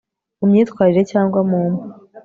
Mu 0.39 0.45
myitwarire 0.51 1.01
cyangwa 1.11 1.39
mu 1.49 1.59
mpu 1.71 1.83